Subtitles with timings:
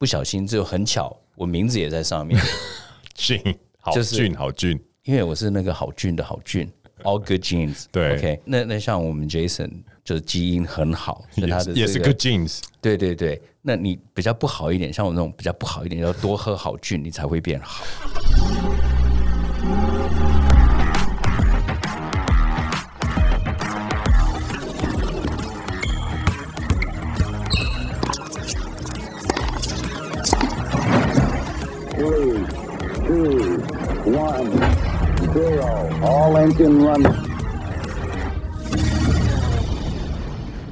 [0.00, 2.40] 不小心就很巧，我名字也在上面。
[3.14, 3.38] 俊，
[3.78, 6.66] 好就是俊，好俊，因为我是那个好俊的好俊
[7.02, 7.84] ，All good genes。
[7.92, 9.70] 对，OK，那那像我们 Jason
[10.02, 12.60] 就是基因很好，所以他的、这个、也是 good genes。
[12.80, 17.84] 对对对，那你比较不好一点，像我那种比较不好一点，要多喝好菌，你才会变好。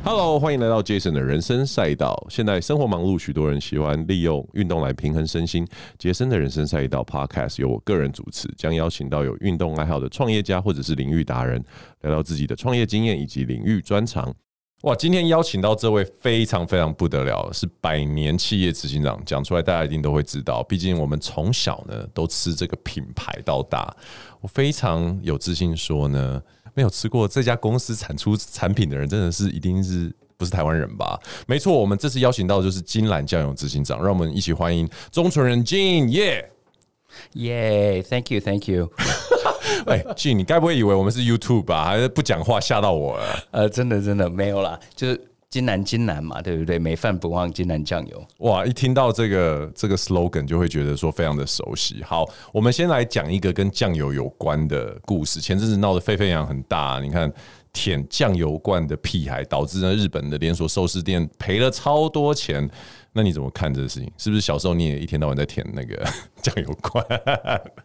[0.03, 2.27] Hello，欢迎来到 Jason 的人生赛道。
[2.31, 5.69] 现在生活忙碌，许多人喜欢利用运动来平衡身心。
[5.99, 11.63] 杰森的人生赛道 Podcast 由我个人主持，将邀请到有运动爱好的创业家或者是领域达人，
[12.01, 14.35] 聊聊自己的创业经验以及领域专长。
[14.83, 20.63] 哇，今天邀请到这位非常非常不得了，是百年企业执行长，讲出来大家一定都会知道。
[20.63, 23.93] 毕竟我们从小呢都吃这个品牌到大，
[24.41, 26.43] 我非常有自信说呢，
[26.75, 31.19] 没有吃过这家公司产出 产品的人，真的是一定是不是台湾人吧？
[31.47, 36.51] 没错，我们这次邀请到的就是金兰酱油执行长，让我们一起欢迎中纯仁 Gene 耶
[37.33, 38.93] 耶，Thank you，Thank you。
[39.87, 41.85] 哎，Gene，你该不会以为我们是 YouTube 吧？
[41.85, 43.45] 还是不讲话吓到我了？
[43.51, 46.79] 呃，真的真的没有啦，就是金南金南嘛，对不对？
[46.79, 48.27] 没饭不忘金南酱油。
[48.39, 52.03] 哇，一听到这个这个 slogan 就会觉得说非常的熟悉。
[52.03, 55.41] 好，我们先来讲一个跟酱油有关的故事。
[55.41, 57.33] 前阵子闹得沸沸扬扬很大，你看
[57.73, 62.69] 舔酱油罐的屁孩，导致呢日本的连锁寿司店赔了超多钱。
[63.15, 64.13] 那你怎么看这个事情？
[64.19, 66.07] 是不是小时候你也一天到晚在舔那个
[66.43, 67.03] 酱油罐？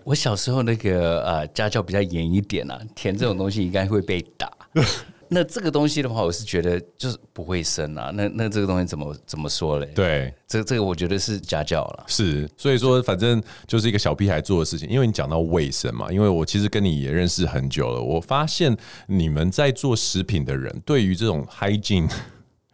[0.03, 4.52] 我小时候那个呃家教比较严一点啊，舔这种东西应该会被打。
[5.34, 8.12] 那这个东西的话，我是觉得就是不卫生啊。
[8.14, 9.88] 那那这个东西怎么怎么说嘞？
[9.95, 12.06] 对，这这个我觉得是家教了。
[12.08, 14.88] 是，所以说反正就是一个小屁孩做的事情。
[14.88, 22.10] 因为你讲到卫生嘛，因为我其实跟你也认识很久了，我发现你们在做食品的人，对于这种 hygiene。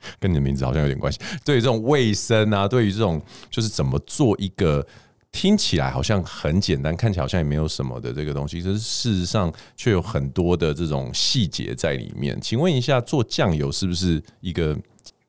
[0.17, 1.19] 跟你的名字好像有点关系。
[1.43, 4.85] 对于这种卫生啊，对于这种就是怎么做一个
[5.31, 12.39] 听起来好像很简单，看起来好像也没有什么的这个东西，可是事实上却有很多的这种细节在里面。
[12.41, 14.77] 请问一下，做酱油是不是一个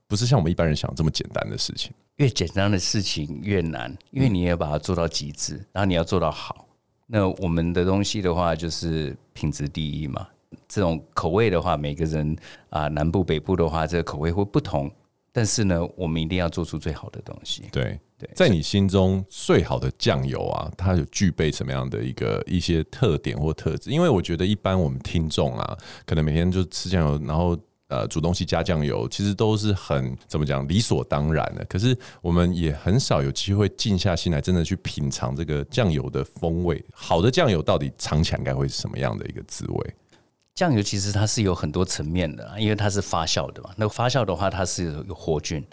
[0.09, 1.93] 不是像我们一般人想这么简单的事情？
[2.17, 6.67] 越简单的事情越难，因为你也把它做到极致，然后你要做到好。
[7.07, 10.27] 那我们的东西的话，就是品质第一嘛。
[10.69, 12.37] 这种口味的话，每个人
[12.69, 14.91] 啊，南部北部的话，这个口味会不同。
[15.33, 17.65] 但是呢，我们一定要做出最好的东西。
[17.71, 23.91] 对对，在你心中最好的酱油啊，它有具备什么样的一个一些特点或特质？
[23.91, 31.65] 因为我觉得一般我们听众啊，可能每天就吃酱油，然后呃煮东西加酱油，其实都是很怎么讲理所当然的。
[31.65, 36.85] 可是我们也很少有机会静下心来，真的去品尝这个酱油的风味。
[36.93, 39.95] 好的酱油到底尝起来应该会是什么样的一个滋味？
[40.53, 43.71] 酱油其实它是有很多层面的，因为它是发酵的嘛。
[43.77, 45.65] 那发酵的话，它是有活菌，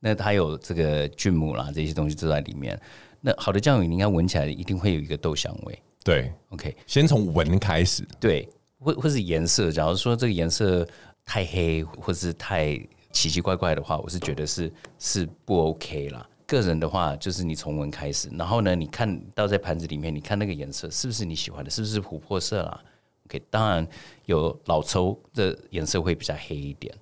[0.00, 2.78] 那它有这个菌母啦，这些东西都在里面。
[3.20, 5.82] 那好的酱油，你应该闻起来一定会有一个豆香味。
[6.04, 8.06] 对，OK，先从闻开始。
[8.20, 8.48] 对，
[8.78, 10.86] 或或是颜色，假如说这个颜色
[11.24, 12.76] 太黑，或是太
[13.10, 16.28] 奇奇怪怪的话，我是觉得是是不 OK 啦。
[16.46, 22.80] 个人的话，就是你从闻开始，然后呢，你看倒在盘子里面，你看那个颜色是不是你喜欢的，是不是琥珀色啦
[23.26, 23.84] ？OK，当然
[24.26, 26.94] 有老抽的颜色会比较黑一点。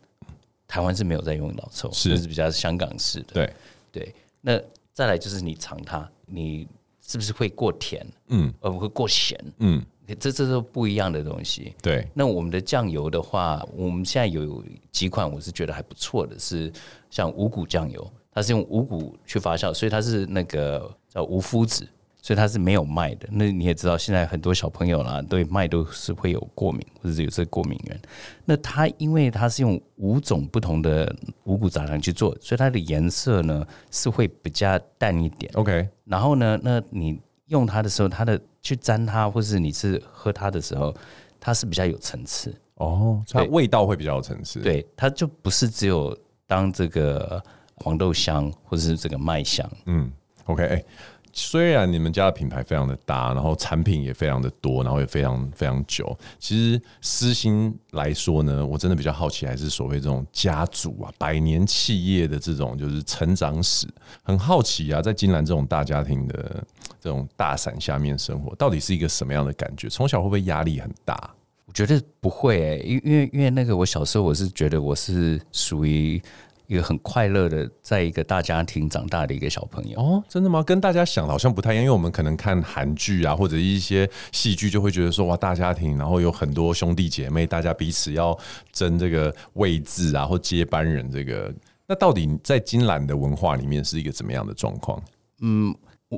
[0.74, 3.34] 台湾是没有在用老抽，是，是比较香港式的。
[3.34, 3.54] 对
[3.92, 4.60] 对，那
[4.92, 6.66] 再来就是你尝它，你
[7.00, 8.04] 是不是会过甜？
[8.26, 9.40] 嗯，而不会过咸？
[9.58, 9.80] 嗯，
[10.18, 11.72] 这这都不一样的东西。
[11.80, 16.72] 对，那我们的酱油的话，我们现在有几款我是觉得还不错的，是
[17.08, 21.86] 像五谷酱油，它是用五谷去发酵，所以它是那个叫无麸质。
[22.24, 23.28] 所以它是没有麦的。
[23.30, 28.00] 那你也知道，现在很多小朋友啦，对麦都是会有过敏，或者是有这个过敏源。
[28.46, 35.52] 那它因为它是用五种不同的五谷杂粮去做，所以它的颜色呢是会比较淡一点。
[35.54, 40.96] OK，然后呢，那你用它的时候，它的去沾它，或是你是喝它的时候，
[41.38, 42.58] 它是比较有层次。
[42.76, 44.62] 哦，它味道会比较有层次。
[44.62, 46.16] 对，它就不是只有
[46.46, 47.44] 当这个
[47.74, 49.70] 黄豆香，或者是这个麦香。
[49.84, 50.10] 嗯
[50.46, 50.86] ，OK，欸
[51.36, 56.16] 虽然你们家的品牌非常的大，然后产品也非常的多，然后也非常非常久。
[56.38, 63.86] 其实私心来说呢，我真的比较好奇，还是所谓这种家族啊、百年企业的这种就是成长史，
[64.22, 66.64] 很好奇啊，在金兰这种大家庭的
[67.00, 69.88] 这种大伞下面生活，到底是一个什么样的感觉？
[69.88, 71.30] 从小会不会压力很大？
[71.66, 76.22] 我觉得不会诶、欸，因因为因为那个我小时候我是觉得我是属于
[76.66, 79.98] 一个很快乐的，在一个大家庭长大的一个小朋友。
[79.98, 80.62] 哦，真的吗？
[80.62, 88.38] 跟大家想的好像不太一样，因为我们可能看韩剧啊，或者一些戏剧，就会觉得说哇，大家庭，然后有很多兄弟姐妹，大家彼此要
[88.72, 91.52] 争这个位置啊，或接班人这个。
[91.86, 95.02] 那到底在金兰的文化里面是一个怎么样的状况？
[95.40, 95.74] 嗯。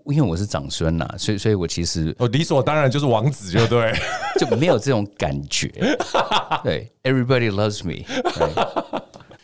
[0.07, 3.95] 因为我是长孙呐，所以所以我其实哦理所当然就是王子，就对，
[4.39, 5.69] 就没有这种感觉。
[6.63, 8.05] 对，Everybody loves me。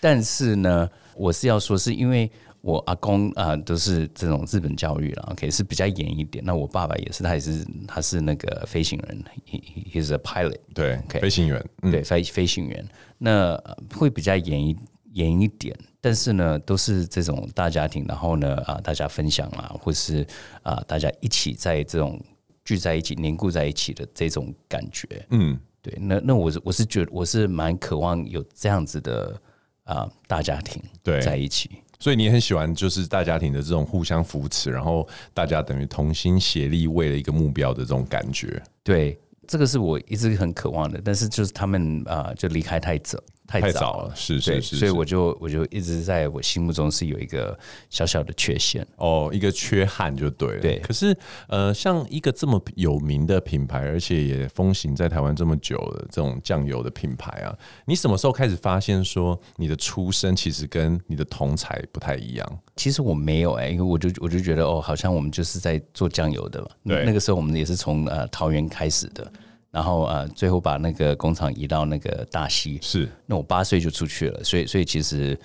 [0.02, 2.28] 但是呢，我是要说，是因为
[2.60, 6.44] 我阿公啊、呃、都是这种日本教育了，OK 是比较严一点。
[6.44, 9.60] 那我爸爸也是，他也是他是那个飞行员，he
[9.92, 11.20] he's a pilot，对，okay?
[11.20, 12.84] 飞行员，嗯、对，飞飞行员，
[13.16, 13.56] 那
[13.94, 14.76] 会比较严一
[15.12, 15.72] 严一点。
[16.00, 20.26] 但是呢，都是这种大家庭，然后呢，啊，大家分享啊，或是
[20.64, 22.20] 啊，大家一起在这种
[22.64, 25.96] 聚在一起、凝固在一起的这种感觉，嗯，对。
[26.00, 29.40] 那那我是我是觉得我是蛮渴望有这样子的
[29.84, 38.62] 啊大家庭对在一起，所以你很喜欢就是大家庭的这种互相扶持，然后大家等于同心协力为了一个目标的这种感觉。
[38.82, 43.18] 对，这个是我一直很渴望的，但是就是他们啊，就离开太早。
[43.60, 47.58] 太早了，是是是，所以我就我就一直在我心目中是有一个
[47.90, 50.60] 小小的缺陷哦，一个缺憾就对了。
[50.60, 51.16] 对，可是
[51.48, 57.54] 呃，像一个这么有名的品牌，而且也风行在台湾这么久的这种酱油的品牌啊，
[57.84, 62.58] 你什么时候开始发现说你的出身其实跟你的同才不太一样？
[62.76, 66.68] 其实我没有哎、欸，因为我就我就觉得哦，好像我们就是在做酱油的嘛。
[66.86, 69.30] 对，那个时候我们也是从呃桃园开始的。
[69.72, 72.78] 然后呃，最后把那个工厂移到那个大溪。
[72.82, 75.36] 是，那我八岁就出去了，所以所以其实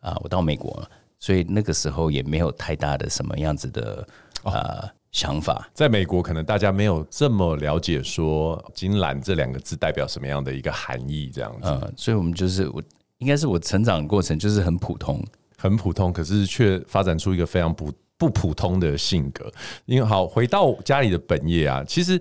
[0.00, 0.90] 啊，我到美国了，
[1.20, 4.04] 所以那个时候也没有太大的什么样子的
[4.42, 5.70] 啊、哦、想法。
[5.72, 11.68] 在美国，可能大家没有这么了解说“金兰”这两个字代表什么样的一个含义，这样子。
[11.68, 12.82] 嗯，所以我们就是我
[13.18, 15.24] 应该是我成长的过程就是很普通，
[15.56, 19.48] 很普通，可是却发展出一个非常不不普通的性格。
[19.84, 22.20] 因为好回到家里的本业啊，其实。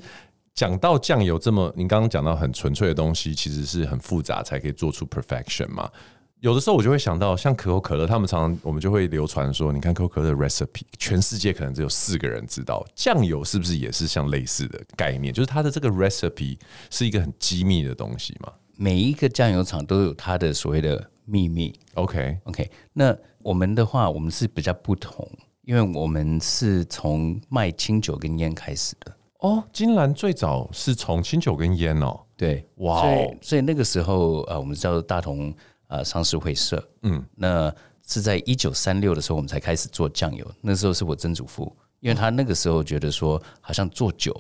[0.56, 5.92] 讲到酱油这么，您刚刚讲到很纯粹的东西，其实是很复杂才可以做出 perfection 嘛。
[6.40, 12.86] 有的时候我就会想到，像可口可乐，他们常常我们就会流传说，你看可口可乐的 recipe，全世界可能只有四个人知道。
[12.96, 15.34] 酱油是不是也是像类似的概念？
[15.34, 16.58] 就是它的这个 recipe
[16.90, 18.54] 是一个很机密的东西嘛？
[18.78, 21.78] 每一个酱油厂都有它的所谓的秘密。
[21.96, 25.30] OK OK，那我们的话，我们是比较不同，
[25.64, 29.15] 因为我们是从卖清酒跟烟开始的。
[29.46, 35.54] 哦，金兰最早是从清酒跟烟哦，对，哇、哦，所以所以那个时候呃，我们叫做大同
[35.86, 37.72] 呃商事会社，嗯，那
[38.08, 40.44] 是在一九三六的时候，我们才开始做酱油。
[40.62, 44.36] 那时候是我曾祖父，因为他那个时候觉得说，好像做酒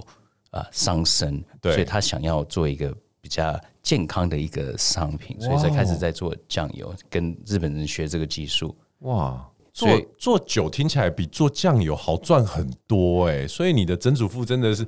[0.49, 2.91] 啊伤身，对，所以他想要做一个
[3.21, 9.47] 比较健康的一个商品，所以才开始在做酱油，跟日本人学这个技术，哇。
[9.75, 14.87] 做做酒听起来比做酱油好赚很多哎、欸，所以你的曾祖父真的是，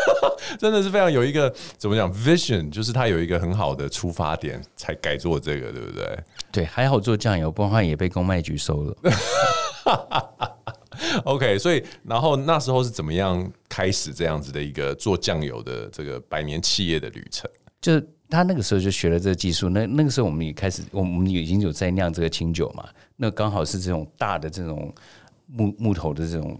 [0.58, 6.18] 真的是非常有一个怎么讲 vision，就是他有一个很好的出发点才改做这个，对不对？
[6.50, 8.96] 对，还好做酱油，不然的话也被公卖局收了。
[11.24, 17.50] OK，所以然后那时候是怎么样开始这样子的一个做酱油的这个百年企业的旅程？
[17.82, 18.00] 就
[18.32, 22.88] 他那个时候就学了这个技术，那那个时候我们也开始，我们已经有在酿这个清酒嘛。
[23.14, 24.90] 那刚好是这种大的这种
[25.46, 26.58] 木木头的这种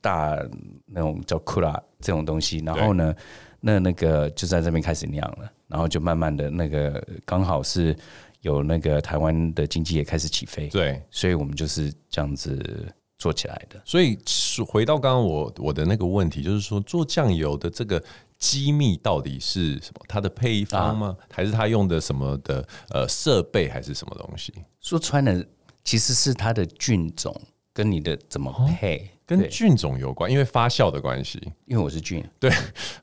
[0.00, 0.38] 大
[0.86, 3.12] 那种叫库拉这种东西，然后呢，
[3.60, 7.96] 那那个就在这边开始酿了，然后就慢慢的那个刚好是
[8.42, 12.86] 有那个台湾的经济也开始起飞，对，所以我们就是这样子
[13.18, 13.82] 做起来的。
[13.84, 14.16] 所以
[14.64, 18.00] 回到刚刚我我的那个问题，就是说做酱油的这个。
[18.38, 20.04] 机密到底是什么？
[20.08, 21.16] 它的配方吗？
[21.18, 24.52] 啊、还是它用的什么的呃设备，还是什么东西？
[24.80, 25.44] 说穿了，
[25.84, 27.34] 其实是它的菌种
[27.72, 31.40] 跟你的怎么配，哦、跟菌种有关，因为发酵的关系。
[31.66, 32.50] 因为我是菌，对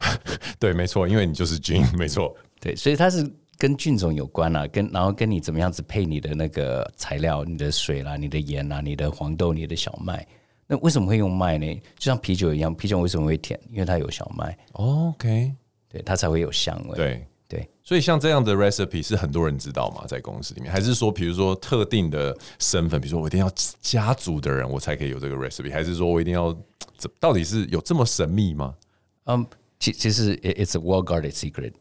[0.58, 10.26] 对，没错，因为你就是菌， 没错，对，所以它是跟菌种有关啊，跟然后跟你怎么样子配你的那个材料，你的水啦，你的盐啦，你的黄豆，你的小麦。
[10.68, 11.74] 那为什么会用麦呢？
[11.98, 13.60] 就像啤酒一样，啤酒为什么会甜？
[13.72, 14.58] 因为它有小麦。
[14.74, 15.54] OK，
[15.90, 16.96] 对，它才会有香味。
[16.96, 20.06] 对对，所以像这样的 recipe 是很多人知道吗？
[20.08, 26.56] 在公司里面，还是说，比如说特定的身份，比如说我一定要家族的人，我才可以有这个 recipe，还是说我一定要？
[27.20, 28.74] 到底是有这么神秘吗？
[29.26, 29.46] 嗯，
[29.80, 31.74] 其其实 it's a well-guarded secret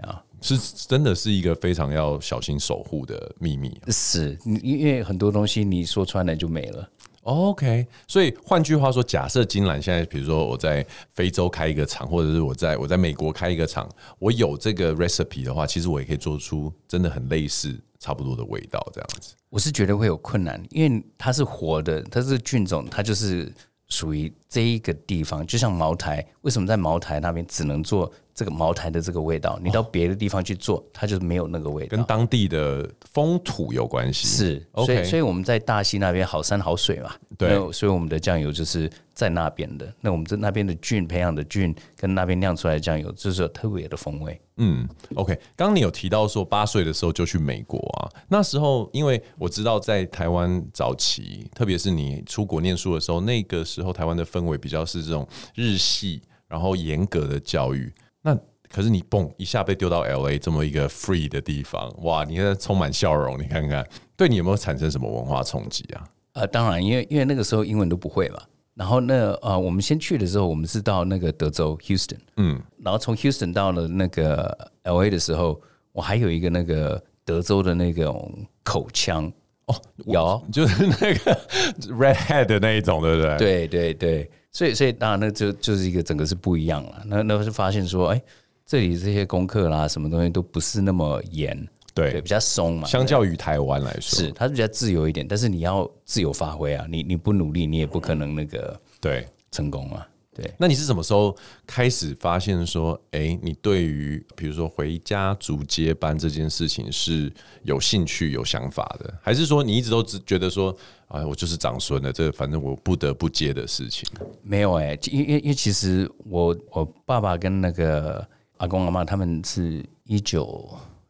[0.00, 0.56] 啊，是
[0.88, 3.78] 真的是一个非常要小心守护的秘密。
[3.88, 6.90] 是，因为很多东西你说穿了就没了。
[7.26, 13.88] OK，所以换句话说，假设金兰现在，比如说我在非洲开一个厂，或者是我在我在美国开一个厂，
[14.20, 19.34] 我有这个 recipe 的话，其实我也可以做出真的很类似，差不多的味道这样子。
[19.50, 23.52] 我是觉得会有困难，因为它是活的，它是菌种，它就是
[23.88, 28.12] 属于这一个地方，就像茅台，为什么在茅台那边只能做？
[28.34, 31.96] 这个茅台的这个味道，你到别的地方去做，哦、它就没有那个味道。
[31.96, 34.26] 跟当地的风土有关系。
[34.26, 39.90] 是所以所以我们在大溪那边好山好水嘛，对，所以我们的酱油就是在那边的。
[40.02, 44.38] 那我们在那边的菌培养的菌，跟那边酿出来的酱油，就是有特别的风味。
[44.58, 45.34] 嗯，OK。
[45.54, 57.92] 刚刚你有提到说八岁的时候就去美国啊，那时候因为我知道在台湾早期，特别是你出国念书的时候，那个时候台湾的氛围比较是这种日系，然后严格的教育。
[58.22, 58.36] 那
[58.68, 62.24] 可是你蹦一下被丢到 LA 这么一个 free 的地方，哇！
[62.24, 63.86] 你现在充满笑容，你看看，
[64.16, 66.08] 对你有没有产生什么文化冲击啊？
[66.32, 68.42] 呃，当然，因为因为那个时候英文都不会嘛。
[68.74, 79.26] 然后那呃，我们先去的时候，我们是到那个德州 Houston，嗯，然后从 Houston 到了那个 LA 的时候，我还有一个那个德州的那种口腔
[79.64, 79.74] 哦，
[80.04, 81.40] 有，就是那个
[81.98, 83.36] redhead 的那一种，对不对？
[83.38, 84.30] 对对对。
[84.52, 87.02] 所以，所以当然，那就就是一个整个是不一样了。
[87.06, 88.22] 那那是发现说，哎，
[88.64, 91.54] 这里这些功课啦，什么东西都不是那么严，
[91.92, 92.86] 对，对，比较松嘛。
[92.86, 100.06] 相较于台湾来说，是它是比较自由一点，但是你要自由发挥啊，你你不努力，你也不可能那个对成功啊。
[100.36, 101.34] 对，那你是什么时候
[101.66, 110.76] 开始发现说，哎，你对于比如说回家族接班这件事情是有兴趣、有想法的，还是说你一直都只觉得说，
[111.08, 114.06] 哎，我就是长孙了，这反正我不得不接的事情？
[114.42, 118.22] 没有哎，因因因为其实我我爸爸跟那个
[118.58, 120.68] 阿公阿妈他们是一九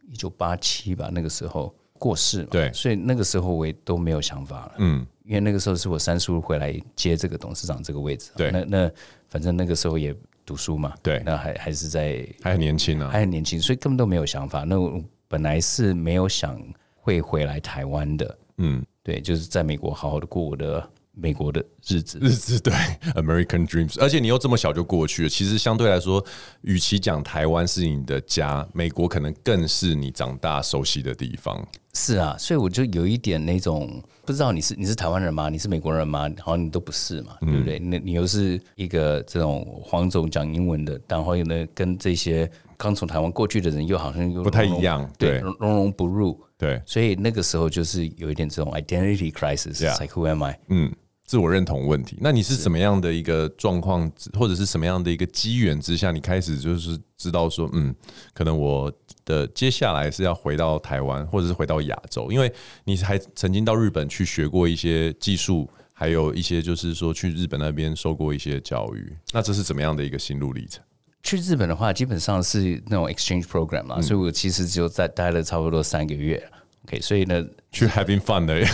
[0.08, 5.04] 一九八七吧，那个时候过世嘛，对，所以那个时候我也都没有想法了，嗯。
[5.26, 8.90] 因为那个时候是我三叔回来接这个董事长这个位置，对，那那
[9.28, 10.14] 反正那个时候也
[10.44, 14.64] 读书嘛，对，那还还是在还很年轻啊，还很年轻，所以根本都没有想法。
[14.64, 16.60] 那我本来是没有想
[16.94, 20.88] 会回来台湾的，嗯，对，就是在美国好好的过我的。
[21.18, 22.72] 美国的日子，日子对，
[23.14, 25.28] American Dreams，而且你又这么小就过去了。
[25.28, 26.24] 其实相对来说，
[26.62, 31.64] 与其讲台湾是你的家，美国可能更是你长大熟悉的地方。
[31.94, 35.48] 是啊，所以我就有一点那种不知道你是你是台湾人吗？
[35.48, 36.28] 你是美国人吗？
[36.40, 37.78] 好像你都不是嘛，对不对？
[37.78, 46.82] 那、嗯、你又是一个这种黄种讲英文的，然后呢，跟这些刚从台湾过去的人又好像又不太一样，对，融融不入，对。
[46.84, 50.58] 所以那个时候就是有一点这种 identity crisis，like who am I？
[50.68, 50.92] 嗯。
[51.26, 57.92] 自我认同问题，那你是怎么样的一个状况，或者是什么样的一个机缘之下，你开始就是知道说，嗯，
[58.32, 58.92] 可能我
[59.24, 62.52] 的接下来是要回到台湾，或者是回到亚洲，因为
[62.84, 70.80] 你还曾经到日本去学过一些技术，还有一些就是说去日本那边受过一些教育，那这是怎么样的一个心路历程？
[71.24, 76.40] 去日本的话，基本上是那种 exchange program 嘛，所以我其实只有在待了差不多三个月
[76.84, 78.64] ，OK，所以呢，去 having fun 的。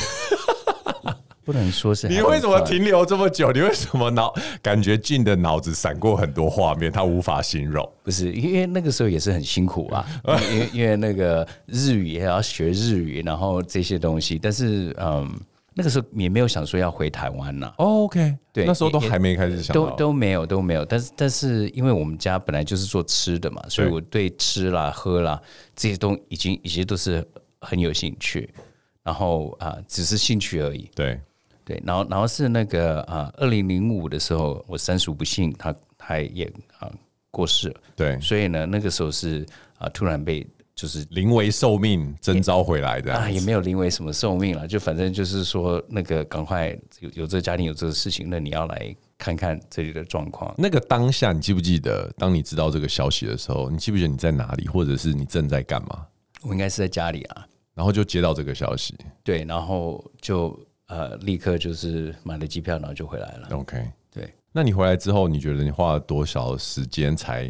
[1.44, 2.08] 不能说是。
[2.08, 3.50] 你为什么停留这么久？
[3.52, 7.88] 你为什么脑感觉进的脑子闪过很多画面，他无法形容？
[8.02, 10.06] 不是，因为那个时候也是很辛苦啊，
[10.52, 14.38] 因为因为那个日语也要学日语，然后这些东西。
[14.38, 15.28] 但是嗯，
[15.74, 17.72] 那个时候也没有想说要回台湾呐。
[17.76, 20.84] Oh, OK，对，那时候都还没开始想，都都没有都没有。
[20.84, 25.40] 但是但是，因为我们家本来就是做吃的嘛，所以我对吃啦、喝啦
[25.74, 27.26] 这些东已经已经都是
[27.60, 28.48] 很有兴趣。
[29.04, 30.88] 然后啊，只是兴趣而已。
[30.94, 31.20] 对。
[31.72, 36.44] 对，然后然后是那个啊，二零零五的时候，我三叔不幸，他他也
[36.78, 36.90] 啊
[37.30, 37.80] 过世了。
[37.96, 39.46] 对，所以呢，那个时候是
[39.78, 50.54] 啊，突然被就是临危受命征召回来的啊，也没有临危什么受命了，就反正就是说那个赶快有有这个家庭有这个事情，那你要来看看这里的状况。
[50.58, 56.06] 那个当下，你记不记得，当你知道这个消息的时候，你记不记得你在哪里，或者是你正在干嘛？
[56.42, 60.58] 我应该是在家里啊，然后就接到这个消息，对，然后就。
[60.92, 63.48] 呃，立刻就是买了机票，然后就回来了。
[63.52, 64.30] OK，对。
[64.52, 67.48] 那你回来之后，你觉得你花了多少时间才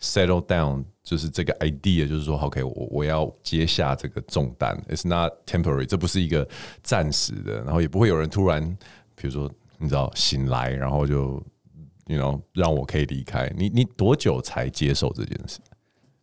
[0.00, 0.84] settle down？
[1.02, 4.80] 就是这个 idea，就是说，OK，我我要接下这个重担。
[4.88, 6.48] It's not temporary，这不是一个
[6.84, 8.64] 暂时的，然后也不会有人突然，
[9.16, 11.42] 比如说，你知道，醒来，然后就
[12.06, 13.52] ，you know，让我可以离开。
[13.56, 15.58] 你你多久才接受这件事？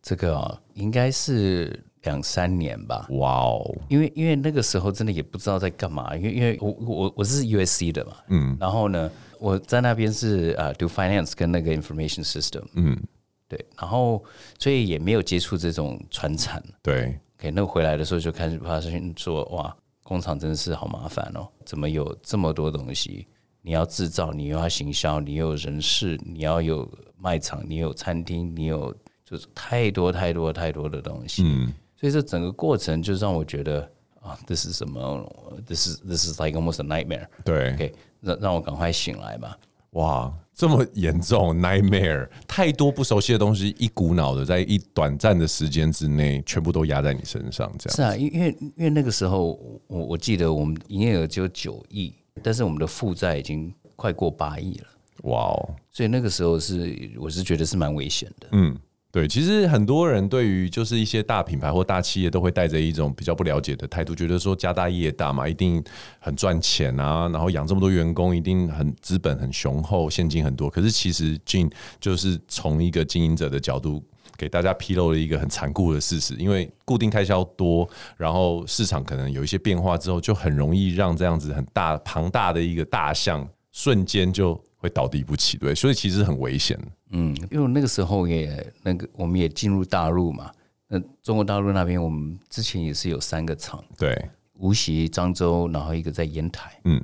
[0.00, 1.84] 这个啊，应该是。
[2.02, 3.74] 两三年吧，哇哦！
[3.88, 13.00] 因为因为那个时候真的也不知道在干嘛，因为因为我我我是 USC 的嘛，嗯，然后呢，我在那边是呃 do finance 跟那个 information system，嗯，
[13.48, 14.22] 对，然后
[14.58, 23.26] 所以也没有接触这种传产，对，OK，那回来的时候就开始发现说，哇，工厂真的是好麻烦哦，怎么有这么多东西？
[23.64, 28.92] 你要制造，你又要行销，你又有人事，你要有卖场，你有餐厅，你有
[29.24, 31.72] 就是太多太多太多的东西，嗯。
[32.02, 33.88] 所以这整个过程就让我觉得
[34.20, 35.24] 啊，这是什么？
[35.64, 37.24] 这是这是 like almost a nightmare。
[37.44, 39.56] 对，OK，让让我赶快醒来吧。
[39.90, 47.96] 哇，这么严重，nightmare，太多不熟悉的东西，一股脑的在一短暂的时间之内，全部都压在你身上，这样。
[47.96, 49.56] 是啊，因因为因为那个时候，
[49.86, 54.86] 我我记得我们营业额只有九亿，但是我们的负债已经快过八亿了。
[55.22, 58.48] 哇哦，所以那个时候是，我是觉得是蛮危险的。
[58.50, 58.76] 嗯。
[59.12, 65.84] 对，其实很多人对于就是一些大品牌或大企业都会带着一种比较不了解的态度，觉得说家大业大嘛，一定
[66.18, 70.70] 很赚钱啊，然后养这么多员工，一定很资本很雄厚，现金很多。
[70.70, 74.02] 可是其实进就是从一个经营者的角度
[74.38, 84.58] 给大家披露了一个很残酷的事实，因为固定开销多，然后市场可能有一些变化之后，就很容易让这样子很大庞大的一个大象瞬间就。
[84.82, 86.76] 会倒地不起，对，所以其实很危险。
[87.12, 90.50] 嗯，因为那个时候也那个，我们也进入大陆嘛。
[90.88, 96.72] 那中国大陆那边，我们之前也是有三个厂，对，无锡、漳州，然后一个在烟台。
[96.84, 97.00] 嗯，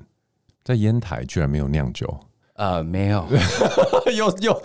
[0.65, 2.07] 在烟台居然没有酿酒
[2.55, 2.83] 啊、呃？
[2.83, 3.25] 没有，
[4.17, 4.63] 又又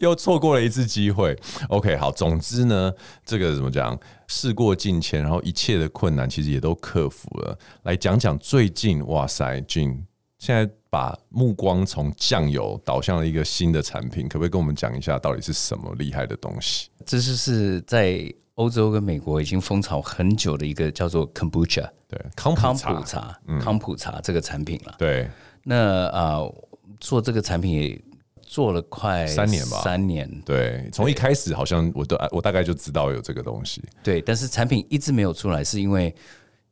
[0.00, 1.38] 又错过了一次机会。
[1.68, 2.92] OK，好，总之呢，
[3.24, 3.96] 这个怎么讲？
[4.26, 7.58] 事过境迁，然后一切的困难其实也都克服了。
[7.84, 10.02] 来讲讲最近，哇塞，Gene
[10.42, 10.68] 现在。
[10.92, 16.90] 把目光从酱油导向了一个新的产品，可不可以跟我们讲一下到底是什么厉害的东西？
[17.06, 24.94] 这就是在欧洲跟美国已经风潮很久的一个叫做 Kombucha，对，康普茶，康普茶这个产品了。
[24.98, 25.30] 对，
[25.64, 26.54] 那啊、呃，
[27.00, 28.04] 做这个产品也
[28.42, 30.30] 做了快三年吧，三年。
[30.44, 33.82] 对，从一开始好像我都我大概就知道有这个东西。
[34.02, 36.14] 对，但是产品一直没有出来，是因为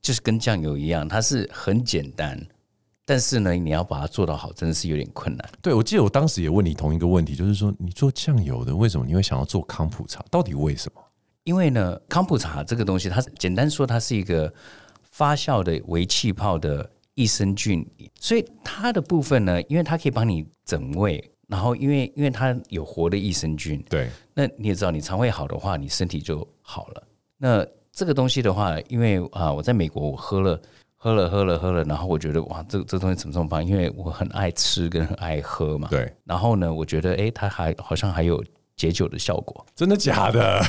[0.03, 2.39] 就是跟酱油一样，它是很简单。
[3.07, 5.51] 但是呢，你要把它做到好，真的是有点困难。
[5.61, 10.25] 对，我记得我当时也问你同一个问题，就是说你做酱油的，为什么你会想要做康普茶？
[10.31, 11.03] 到底为什么？
[11.43, 14.53] 因为呢，康普茶这个东西，它简单说，它是一个
[15.11, 17.85] 发酵的微气泡的益生菌，
[18.21, 27.03] 所以它的部分呢，因为它可以帮你整胃，然后因为因为它有活的益生菌，对，那你也知道，你肠胃好的话，你身体就好了。
[27.39, 30.61] 那这个东西的话，因为啊，我在美国我喝了。
[31.03, 33.65] 喝了喝了喝了，然后我觉得哇，这这东西怎么这么棒？
[33.65, 35.89] 因为我很爱吃跟很爱喝嘛。
[35.91, 36.13] 对。
[36.25, 38.45] 然后呢，我觉得哎，它还好像还有
[38.77, 39.65] 解酒的效果。
[39.75, 40.63] 真的假 的？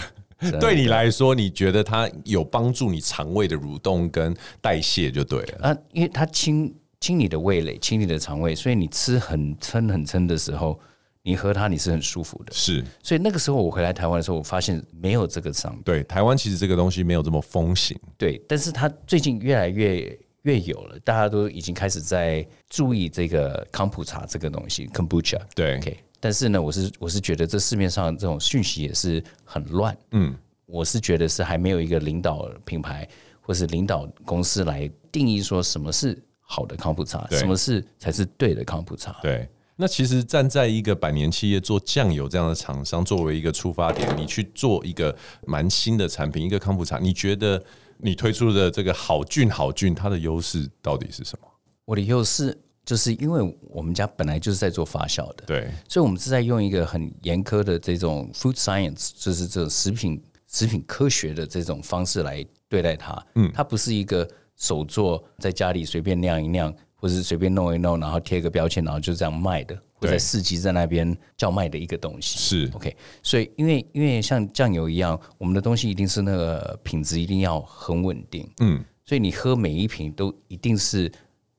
[0.57, 5.67] 对你来说，你觉得它有帮助你肠胃的蠕动跟代谢就对了。
[5.67, 10.79] 啊，因为它清清你的味蕾，清你的肠胃，所以你吃很撑很撑的时候，
[11.23, 12.53] 你喝它你是很舒服的。
[12.53, 12.84] 是。
[13.03, 15.81] 所以那个时候我回来台湾的时候，我发现没有这个商品。
[15.84, 17.99] 对，台湾其实这个东西没有这么风行。
[18.17, 20.17] 对，但是它最近越来越。
[20.43, 25.39] 越有了，大家都已经开始在注意这个康普茶这个东西，Kombucha。
[25.53, 25.95] 对，OK。
[26.19, 29.95] 但是呢，我是我是觉得这市面上这种讯息也是很乱。
[30.13, 33.07] 嗯，我是觉得是还没有一个领导品牌
[33.39, 39.19] 或是领导公司来定义说什么是好的康普茶，什么是才是对的康普茶。
[39.21, 39.47] 对，
[39.81, 45.13] 那其实站在一个百年企业做酱油这样的厂商作为一个出发点，你去做一个
[45.45, 47.61] 蛮新的产品，一个康普茶，你觉得？
[48.03, 51.47] 你推出的这个好菌好菌，它的优势到底是什么？
[51.85, 63.23] 我的优势就是因为我们家本来就是在做发酵的，对，所以我们是在用一个很严苛的这种 food science，就是这种食品食品科学的这种方式来对待它。
[63.35, 69.75] 嗯，它不是一个手做在家里随便酿一酿，或者是随便弄一弄，然后贴个标签，然后就这样卖的。
[69.95, 81.11] 或在市集在那边叫卖的一个东西是 OK，所以因为因为像酱油一样，我们的东西一定是那个品质一定要很稳定，嗯，所以你喝每一瓶都一定是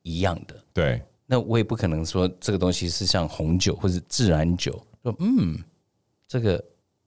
[0.02, 1.00] 一样的，对。
[1.24, 4.72] 那我也不可能说这个东西是像红酒或者自然酒，
[5.04, 5.56] 说嗯，
[6.26, 6.62] 这个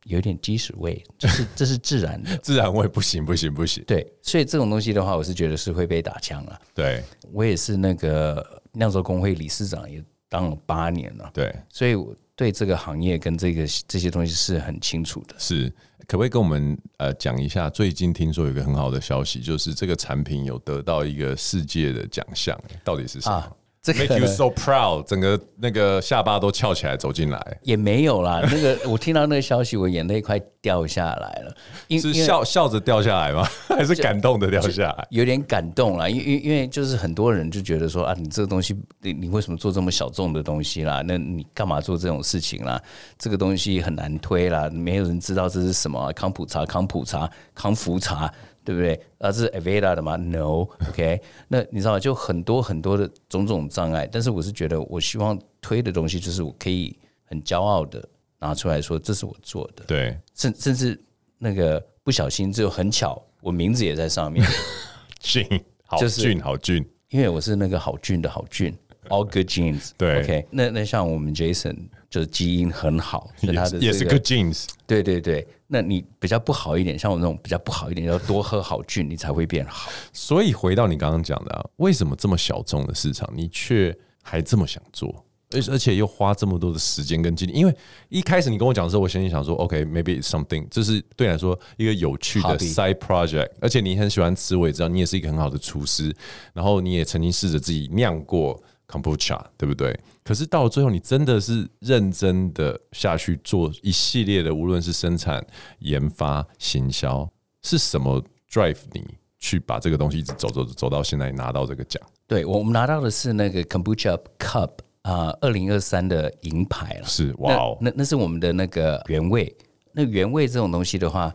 [0.06, 3.84] 有点鸡屎味，这是 这是自然的，自然味不行不行不行。
[3.86, 6.60] 对，所以这种东西的话，我是觉得是会被打枪了。
[6.74, 10.04] 对，我也是那个酿造工会理事长也。
[10.28, 15.36] 当了八年了，对，所以我对这个行业跟这个这些东西是很清楚的。
[15.38, 15.70] 是，
[16.08, 17.70] 可不可以跟我们呃讲一下？
[17.70, 23.36] 最近听说有一个很好的消息，就是这个产品有得到一个世界的奖项，到底是什么？
[23.36, 23.52] 啊
[23.86, 28.41] 这个 Make you so proud，整个那个下巴都翘起来走进来，也没有啦。
[28.52, 31.56] 那个我听到那个消息，我眼泪快掉下来了。
[32.00, 33.48] 是笑笑着掉下来吗？
[33.69, 35.08] 还是感动的掉下来？
[35.12, 41.04] 有点感动啦，因为因为就是很多人就觉得说啊，你这个东西，你你为什么做这么小众的东西啦？
[41.06, 42.82] 那你干嘛做这种事情啦？
[43.19, 48.34] 这个东西很难推啦，没有人知道这是什么啊，康普茶、康普茶、康福茶。
[48.65, 48.99] 对不对？
[49.19, 51.21] 啊，这是 Aveda 的吗？No，OK。
[51.47, 54.10] 那你知道就很多很多的种种障碍。
[54.12, 58.04] 但是我是觉得，我希望推的东西就是我可以很骄傲的
[58.39, 59.86] 拿出来说，这是我做的。
[59.86, 60.99] 对，甚甚至
[61.38, 64.45] 那个不小心就很巧，我名字也在上面。
[65.19, 65.47] 俊，
[65.86, 66.84] 好就是俊，好俊。
[67.10, 68.75] 因为我是那个好俊的好俊
[69.10, 69.91] ，all good jeans。
[69.95, 71.78] 对，OK，那那像我们 Jason
[72.10, 73.30] 就是基因很好，
[73.80, 74.65] 也是 good genes。
[74.88, 79.91] 对对对，那你比较不好一点，像我那种比较不好一点，要多喝好菌，你才会变好。
[80.13, 85.24] 所以回到你刚刚讲的、啊，为什么这么小众的市场，你却还这么想做？
[85.52, 87.76] 而而且又花这么多的时间跟精力，因为
[88.10, 96.13] 一开始你跟我讲的时候，我心里想说，OK，maybe、okay, it's something，这是对你来说一个有趣的 side project，而且你很喜欢吃，我也知道你也是一个很好的厨师，
[96.52, 99.98] 然后你也曾经试着自己酿过 kombucha，对不对？
[100.26, 105.42] 可是到了最后，你真的是认真的下去做一系列的，无论是生产、
[105.80, 109.06] 研发、行销，是什么 drive 你
[109.40, 112.02] 去把这个东西一直走走走到现在拿到这个奖？
[112.28, 114.72] 对，我们拿到的是那个 kombucha cup。
[115.06, 119.56] 啊，二零二三的银牌了，是哇哦，那那是我们的那个原味。
[119.92, 121.32] 那原味这种东西的话，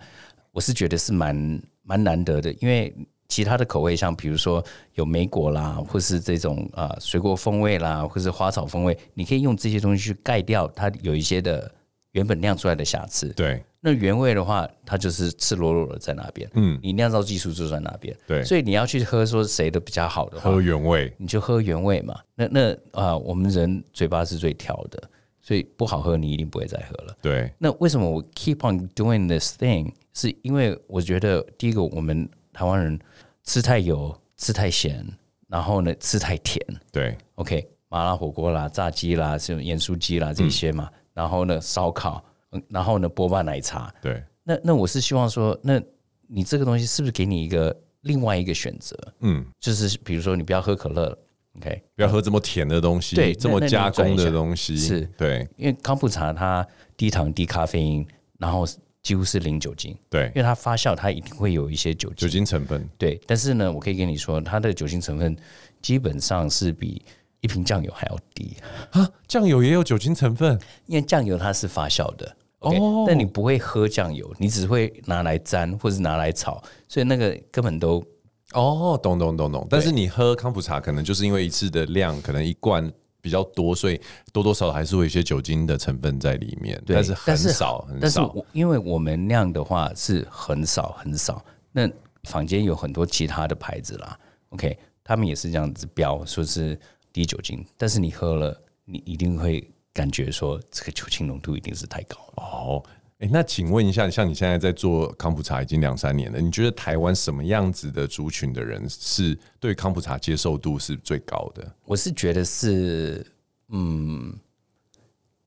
[0.51, 2.93] 我是觉得是蛮蛮难得的，因为
[3.31, 4.63] 其他的口味，像比如说
[4.95, 11.73] 有莓果啦，或是这种啊水果风味啦，或是花草风味，你可以用这些东西去盖掉它有一些的
[12.13, 13.29] 原本酿出来的瑕疵。
[13.29, 13.65] 对。
[13.83, 16.47] 那原味的话，它就是赤裸裸的在那边。
[16.53, 18.15] 嗯，你酿造技术就在那边。
[18.27, 22.15] 对，所以你要去喝说谁的比较好的话，喝原味，你就喝原味嘛。
[22.35, 25.03] 那那啊，我们人嘴巴是最挑的，
[25.41, 27.17] 所以不好喝你一定不会再喝了。
[27.23, 27.51] 对。
[27.57, 29.91] 那为什么我 keep on doing this thing？
[30.13, 32.99] 是因为我觉得第一个，我们台湾人
[33.45, 35.07] 吃太油、吃太咸，
[35.49, 36.65] 然后呢吃太甜。
[36.93, 37.17] 对。
[37.37, 42.25] OK，麻辣火锅啦、炸鸡啦、这种盐酥鸡啦这些嘛，嗯、然后呢烧烤。
[42.69, 43.95] 然后呢，波霸奶茶。
[44.03, 45.81] 对，那那我是希望说，那
[46.27, 48.97] 你这个东西是不是给你一个另外一个选择？
[49.21, 51.17] 嗯，就是比如说你不要喝可乐
[51.59, 58.05] ，OK，不要喝这么甜的东西，对，这么加工的东西，是对，因为康普茶它低糖低咖啡因，
[58.37, 58.67] 然后
[59.03, 62.17] 几乎是零酒精，对，因为它发酵它一定会有一些酒精。
[62.17, 65.37] 酒精成分，对，但是呢，我可以跟你说，它的酒精成分
[65.81, 67.03] 基本上是比
[67.41, 68.57] 一瓶酱油还要低。
[68.91, 72.37] 啊，酱油也有酒精成分，因为酱油它是发酵的。
[72.61, 78.05] Okay, 哦，但你不会喝酱油，你只会拿来沾或是拿来炒，所以那个根本都
[78.53, 79.67] 哦，懂懂懂懂。
[79.71, 84.01] 但是你喝康普茶，可能就是因为一次的量可能一罐比较多，所以
[84.33, 86.83] 多多少少还是会有一些酒精的成分在里面。
[86.87, 87.99] 但是很少很少。
[88.01, 88.21] 但是
[88.53, 91.89] 因为我们量的话是很少很少，那
[92.25, 94.19] 坊间有很多其他的牌子啦
[94.51, 96.79] ，OK，他们也是这样子标说是
[97.13, 99.71] 低酒精，但是你喝了，你一定会。
[99.93, 102.83] 感觉说这个酒精浓度一定是太高了哦。
[103.21, 111.71] 哎，那请问一下，像你现在在做康普茶已经两三年了，你觉得台湾什么样子的族群的人是对康普茶接受度是最高的？
[111.85, 113.27] 我是觉得是，
[113.69, 114.35] 嗯，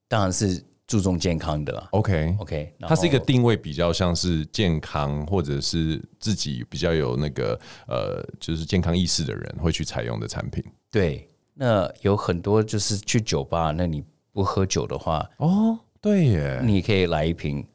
[0.06, 1.88] 当然是注重健康的。
[1.90, 7.58] OK OK，它是一个定位比较像是健康，或者是自己比较有那个
[7.88, 10.62] 呃，就是健康意识的人会去采用的产品。
[10.92, 14.04] 对，那有很多就是去酒吧，那你。
[14.34, 17.66] 不喝酒的话，哦，对耶，你可以来一瓶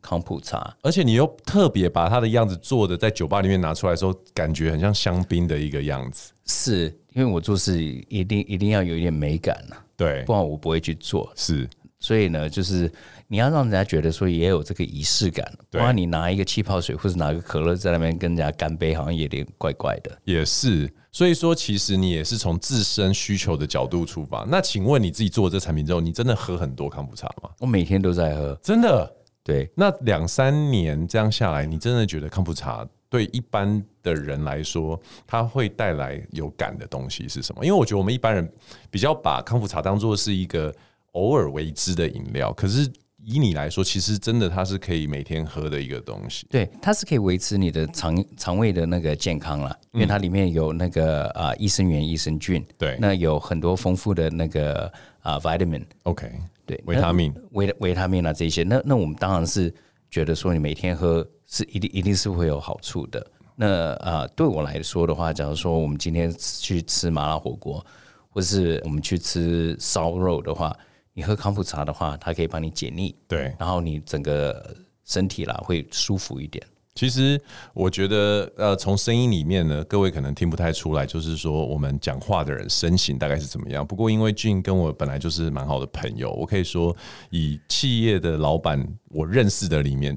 [0.00, 6.32] 康普茶，而且你又特别把它的样子做的在酒吧里面拿出来的时候，感觉很像香槟的一个样子。
[6.46, 11.30] 是因为我做事一定一定要有一点美感呐，对，不然我不会去做。
[11.36, 11.68] 是，
[12.00, 12.90] 所以呢，就是
[13.30, 20.18] 你要让人家觉得说也有这个仪式感，不然你拿一个气泡水或者拿个可乐在那边跟人家干杯，好像有点怪怪的。
[20.24, 20.90] 也是。
[21.12, 24.46] 所以说，其实你也是从自身需求的角度出发。
[24.48, 27.50] 那请问你自己做了这产品之后，你真的喝很多康普茶吗？
[27.60, 29.14] 我每天都在喝，真的。
[29.42, 37.64] 对，那两三年这样下来，你真的觉得康普茶对一般的人来说，它会带来有感的东西是什么？
[37.64, 38.50] 因为我觉得我们一般人
[38.90, 40.74] 比较把康普茶当做是一个
[41.12, 42.90] 偶尔为之的饮料，可是。
[43.24, 46.46] 以你来说，其实真的它是可以每天喝的一个东西。
[46.48, 52.64] 对，它是可以维持你的肠肠胃的那个健康了，因为它里面有那个啊益生元、益生菌。
[52.78, 55.82] 对，那有很多丰富的那个啊 vitamin。
[56.04, 56.30] OK，
[56.64, 58.62] 对，维他命、维维他命啊这些。
[58.62, 59.74] 那那我们当然是
[60.10, 63.26] 觉得说，你每天喝是一定一定是会有好处的。
[63.56, 67.84] 那啊，对我来说的话，假如说我们今天去吃麻辣火锅，
[68.30, 70.74] 或是我们去吃烧肉的话。
[71.18, 74.72] 你喝康普茶的话，它可以帮你解腻，对，然后你整个
[75.04, 76.64] 身体啦会舒服一点。
[76.94, 77.40] 其实
[77.74, 83.84] 我觉得，呃，从声音里面呢，各位可能听不太出来，就是说我们讲话的人身形大概是怎么样。
[83.84, 86.96] 不过因为俊跟我本来就是蛮好的朋友，我可以说
[87.30, 90.16] 以企业的老板我认识的里面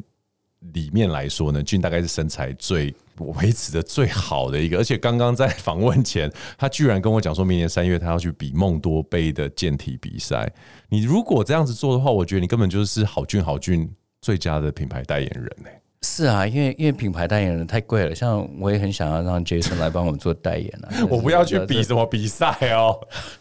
[0.74, 2.94] 里面来说呢，俊大概是身材最。
[3.38, 10.52] 维持的最好的一个，而且刚刚在访问前，他居然跟我讲说，明年三月他要去比梦多杯的健体比赛。
[10.90, 13.88] 你如果这样子做的话，我觉得你根本就是好俊好俊
[14.22, 15.82] 最佳的品牌代言人呢、欸。
[16.22, 20.90] 是啊，因为因为品牌代言人太贵了，像我也很想要让 Jason 来帮我们做代言啊。
[21.10, 22.96] 我不要去比什么比赛哦。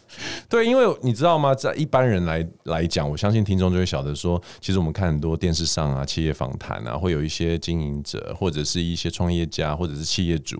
[0.49, 1.53] 对，因为你知道吗？
[1.53, 10.59] 在一般人来来讲，我相信听众就会晓得说，其实我们看很多电视上啊，企业访谈啊，会有一些经营者或者是一些创业家或者是企业主，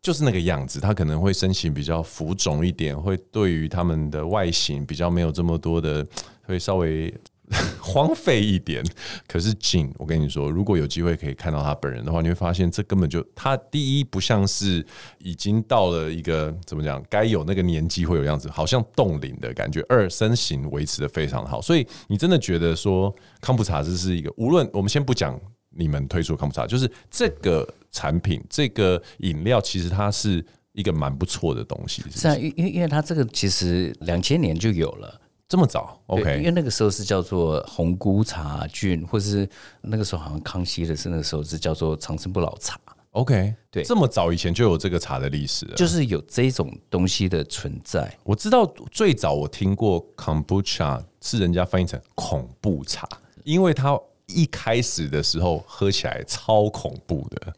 [0.00, 6.06] 就是那个样子，他可能会身形比较浮肿一点，会对于他们的外形比较没有这么多的，
[6.46, 7.12] 会稍微。
[7.80, 8.84] 荒废一点，
[9.26, 14.84] 可是 Gene，我跟你说，如果有机会可以看到他本人的话，你会发现这根本就他第一不像是
[15.18, 19.82] 已经到了一个怎么讲该有那个年纪会有样子，好像冻龄的感觉。
[19.88, 32.18] 二身形维持得非常好，所以你真的觉得说康普茶这是一个，无论我们先不讲你们推出的康普茶，就是这个产品这个饮料，其实它是一个蛮不错的东西是是。
[32.18, 35.18] 是啊，因因因为它这个其实两千年就有了。
[35.48, 39.48] 这么早？OK，因为那个时候是叫做红菇茶菌，或是
[39.80, 42.78] 那个时候好像康熙的是那个时候是叫做长生不老茶。
[43.12, 48.14] OK，对，这么早以前就有这个茶的历史了，就是有这种东西的存在。
[48.24, 53.08] 我知道最早我听过 Kombucha 是人家翻译成恐怖茶，
[53.42, 57.54] 因为它一开始的时候喝起来超恐怖的。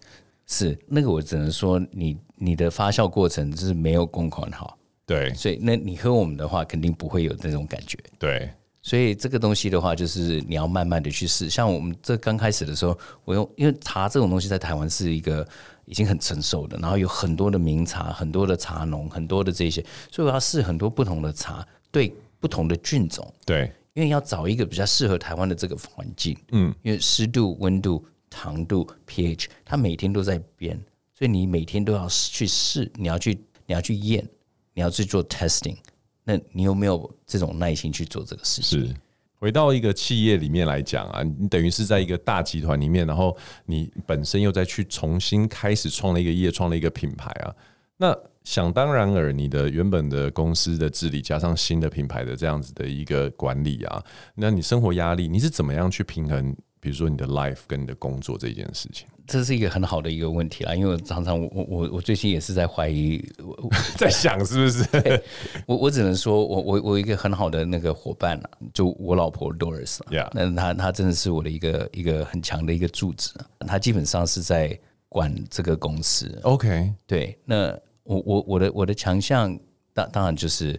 [0.46, 4.76] 是那个，我只能说你你的发酵过程就是没有公款好。
[5.10, 7.98] 对，所以那你喝我们的话，肯定不会有那种感觉。
[8.16, 8.48] 对，
[8.80, 11.50] 所以这个东西的话，就是你要慢慢的去试。
[11.50, 15.44] 像我们这刚开始的时候，我用因为茶这种东西在台湾是一个
[15.84, 23.34] 已经很成熟的，然后有很多的名茶，很多的茶农，很多的这些，所以我要试很多不同的茶，对不同的菌种。
[23.44, 26.38] 对，因为要找一个比较适合台湾的这个环境。
[26.52, 30.80] 嗯，因为湿度、温度、糖度、pH，它每天都在变，
[31.18, 33.34] 所以你每天都要去试，你要去，
[33.66, 34.24] 你要去验。
[34.74, 35.76] 你要去做 testing，
[36.24, 38.86] 那你有没有这种耐心去做这个事情？
[38.86, 38.94] 是
[39.38, 47.54] 回到一个企业里面来讲啊，你等于是在一个大集团里面，然后你本身又再去重新开始创了一个业，创了一个品牌啊。
[47.96, 54.02] 那想当然尔，你的原本的公司的治理加上新的品牌的这样子的一个管理啊，
[54.34, 56.54] 那你生活压力你是怎么样去平衡？
[56.80, 59.06] 比如说你的 life 跟你的工作这件事情？
[59.26, 63.24] 这是一个很好的一个问题啦，因为我常常我我我最近也是在怀疑，
[63.96, 65.22] 在想是不是？
[65.66, 70.00] 我我只能说我我我一个很好的那个伙伴啊，就我老婆 Doris，
[70.32, 74.76] 那她她真的是我的一个一个很强的一个柱子，她基本上是在
[75.08, 76.36] 管这个公司。
[76.42, 77.68] OK，对，那
[78.02, 79.56] 我我我的我的强项
[79.94, 80.72] 当当然就是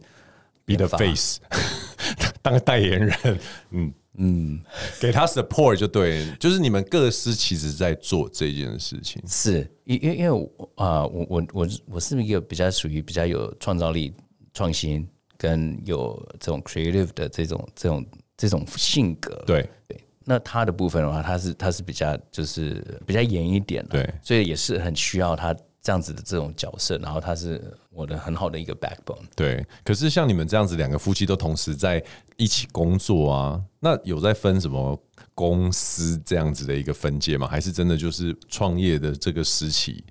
[0.65, 1.39] be the face，
[2.41, 3.93] 当个代言人，嗯。
[4.15, 4.59] 嗯，
[4.99, 9.21] 给他 support 就对，就是你们各司其职在做这件事情。
[9.27, 14.13] 是，因因因为啊，我我我我是一个比较属于比较有创造力、
[14.53, 19.41] 创新跟有这种 creative 的这种这种这种性格。
[19.45, 25.55] 对对，那他的部分的话，他是他是比较就是比较严一点的，对，所以也是很需要他。
[25.83, 29.23] 这样子的这种角色，然后他是我的很好的一个 backbone。
[29.35, 31.99] 对，可是像你们这样子，两个夫妻都同时在
[32.41, 34.99] 一起工作啊，那有在分什么
[35.35, 37.47] 公司这样子的一个分界吗？
[37.47, 40.03] 还是真的就是创业的这个时期，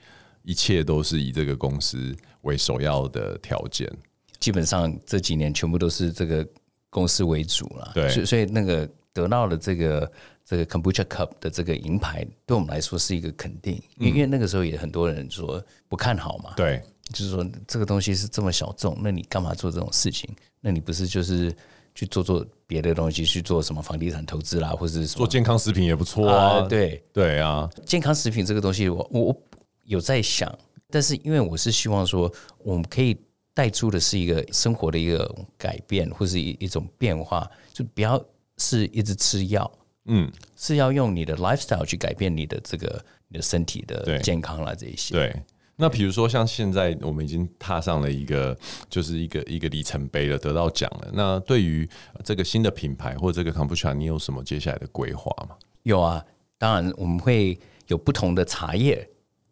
[0.45, 3.91] 一切都是以这个公司为首要的条件？
[4.39, 6.47] 基本上这几年全部都是这个
[6.89, 7.91] 公司为主了。
[7.95, 10.11] 对，所以所以那个得到了这个。
[10.43, 20.29] 这个 Kombucha Cup 的这个银牌对我们来说是一个肯定，因为因为那个时候也很多人说不看好嘛，对，就是说这个东西是这么小众，那你干嘛做这种事情？
[20.61, 21.55] 那你不是就是
[21.95, 26.61] 去做做别的东西，去做什么房地产投资啦，或者是做健康食品也不错啊？
[26.69, 29.43] 对对啊，健康食品这个东西我，我我
[29.85, 30.57] 有在想，
[30.89, 33.17] 但是因为我是希望说，我们可以
[33.53, 38.23] 带出的是一个生活的一个改变，或是一一种变化，就不要
[38.59, 39.71] 是一直吃药。
[40.07, 45.15] 嗯，是要用你的 lifestyle 去改变你的这个你的身体的健康啦，这一些。
[45.15, 45.43] 对，
[45.81, 48.57] 那比如说像现在我们已经踏上了一个
[48.89, 51.09] 就是一个一个里程碑了，得到奖了。
[51.13, 51.89] 那对于
[52.23, 55.57] 这个新的品牌或者这个 Kombucha，你有什么接下来的规划吗？
[55.85, 56.23] 有啊，
[56.59, 59.09] 当然我们会有不同的茶叶。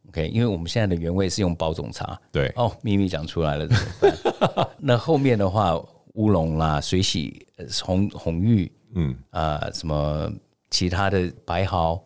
[0.09, 2.19] OK，因为我们现在的原味是用包种茶。
[2.31, 4.69] 对哦，秘密讲出来了怎么办？
[4.79, 5.75] 那后面的话，
[6.15, 7.47] 乌龙啦、水洗、
[7.83, 8.71] 红红玉。
[8.95, 10.33] 嗯啊、呃，什么
[10.71, 12.03] 其他的白毫，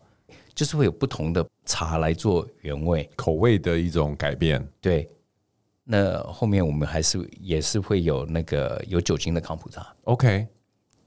[0.53, 4.65] 就是会有不同的茶来做原味口味的一种改变。
[4.81, 5.09] 对，
[5.83, 9.93] 那后面我们还是也是会有那个有酒精的康普茶。
[10.03, 10.47] OK，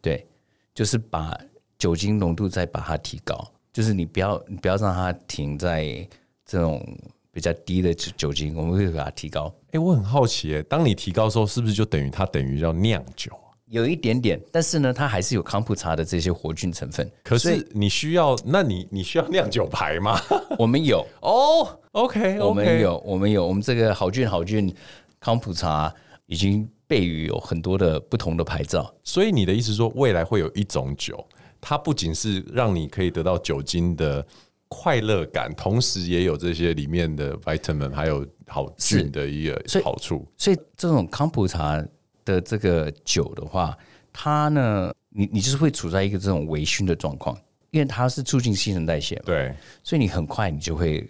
[0.00, 0.26] 对，
[0.74, 1.38] 就是把
[1.78, 6.08] 酒精浓度再把它提高，就是你不要你不要让它停在
[6.44, 6.82] 这种
[7.30, 9.52] 比较低的酒酒精，我们会把它提高。
[9.66, 13.30] 哎、欸，我很好奇，哎，当你提高的时候，是不是就等于它等于要酿酒？
[13.68, 17.10] 有一点点，但是呢，它还是有康普茶的这些活菌成分。
[17.24, 20.16] 可是你需要，那你你需要酿酒牌吗？
[20.56, 24.72] 我们有哦，OK，我们有，我们有，我们这个好菌好菌
[25.18, 25.92] 康普茶
[26.26, 28.94] 已经被予有很多的不同的牌照。
[29.02, 31.26] 所以你的意思说，未来会有一种酒，
[31.60, 34.24] 它不仅是让你可以得到酒精的
[34.68, 40.24] 快乐感，同时也有这些里面的 vitamin 还有好菌的一个好处。
[40.36, 41.84] 所以，所以这种康普茶。
[42.26, 43.74] 的这个酒的话，
[44.12, 47.34] 它呢，你你就是会处在一个这种微醺的状况，
[47.70, 51.08] 因为它是促进新陈代谢嘛，对，所以你很快你就会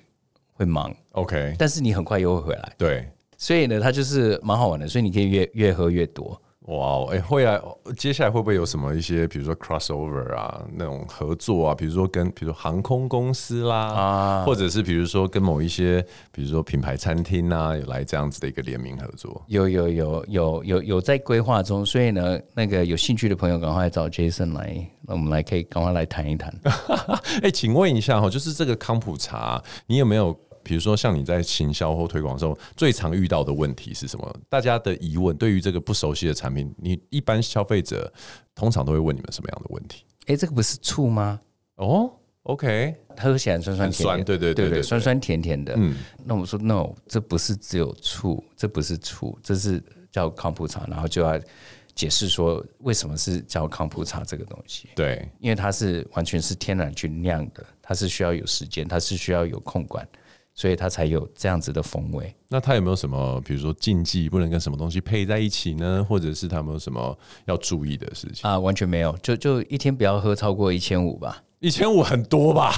[0.53, 6.41] 会忙，OK，但是你很快又会回来，对，所以呢，它就是蛮好玩的，所以你可以越越喝越多。
[6.67, 7.61] 哇，哎，会啊，
[7.97, 19.41] 接下来会不会有什么一些，比如说 crossover 啊，那种合作啊，比如说跟，比如说航空公司啦，啊，或者是比如说跟某一些，比如说品牌餐厅啊，有来这样子的一个联名合作？
[19.47, 26.53] 有有有有有有在规划中，所以呢，那个有兴趣的朋友赶快找 Jason 来，那我们来可以赶快来谈一谈。
[27.45, 30.37] 哎，请问一下哈，就是这个康普茶，你有没有？
[30.67, 34.37] 比如说，像你在行销或推广的时候，最常遇到的问题是什么？
[34.49, 38.13] 大家的疑问，对于这个不熟悉的产品，你一般消费者
[38.53, 40.05] 通常都会问你们什么样的问题？
[40.23, 41.41] 哎、欸，这个不是醋吗？
[41.77, 42.11] 哦
[42.43, 45.73] ，OK，它喝起来酸酸甜甜，酸，对对对对，对，对，酸酸甜甜的。
[45.77, 51.41] 嗯，那我们说 no，这不是只有醋，这不是醋，这是叫康普茶，然后就要
[51.95, 54.89] 解释说为什么是叫康普茶这个东西。
[54.97, 60.05] 对，因为它是完全是天然去酿的，它是需要有时间，它是需要有控管。
[60.57, 62.35] 所以它才有这样子的风味。
[62.49, 66.05] 那它有没有什么，比如说禁忌，不能跟什么东西配在一起呢？
[66.09, 68.49] 或者是它有没有什么要注意的事情？
[68.49, 71.45] 啊，完全没有，就就一天不要喝超过一千五吧。
[71.61, 72.75] 一千五很多吧？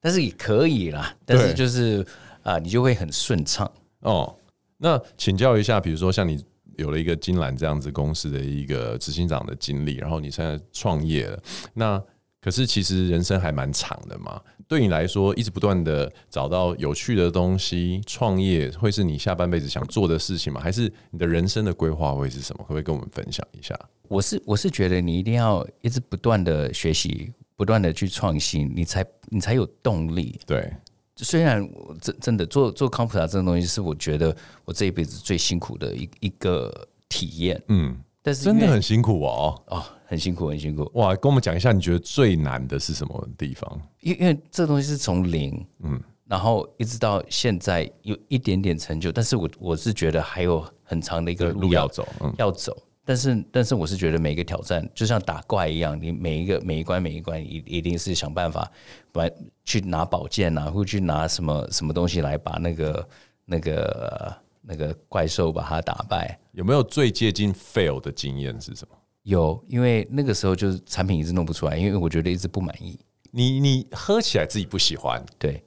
[0.00, 1.12] 但是也可以啦。
[1.24, 2.06] 但是就是
[2.42, 3.68] 啊，你就会很顺畅
[4.00, 4.36] 哦。
[4.76, 6.44] 那请教一下，比如说像你
[6.76, 12.00] 有了一个金兰这样子公司的一个执行长的经历，然后你现在创业了，那。
[12.42, 20.60] 可是其实人生还蛮长的嘛，对你来说，一直不断的找到有趣的东西，创业会是你下半辈子想做的事情吗？
[20.60, 22.62] 还是你的人生的规划会是什么？
[22.62, 23.76] 可不可以跟我们分享一下？
[24.06, 30.38] 我是我是觉得你一定要一直不断的学习，不断的去创新，你才你才有动力。
[30.46, 30.72] 对，
[31.16, 37.60] 虽然我真真的做做康普茶这种东西是我觉得我这一辈子最辛苦的一一个体验。
[37.66, 37.98] 嗯。
[38.30, 40.88] 但是真的很辛苦哦，哦，很辛苦，很辛苦。
[40.94, 43.82] 哇，跟我们讲一下，你觉得最难的是什么地方？
[44.02, 52.76] 因因为这东西是从零，嗯，然后一直到现在有一点点成就，但是我我是觉得还有很长的一个路要，走，嗯，要走。
[53.04, 58.70] 但是但是我是觉得每一个挑战就像打怪一样，你每一个每一关每一关一一定是想办法，
[59.10, 59.28] 不然
[59.64, 63.08] 去拿宝剑啊，或去拿什么什么东西来把那个
[63.44, 64.32] 那个。
[64.62, 68.96] 那个怪兽把它打败，有没有最接近 fail 的经验是什么？
[69.22, 72.98] 有，因为那个时候就是产品一直弄不出来，因为我觉得一直不满意。
[73.30, 75.62] 你你喝起来自己不喜欢，对，